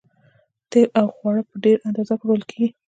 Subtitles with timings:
[0.69, 2.67] تیل او خواړه په ډیره اندازه پلورل کیږي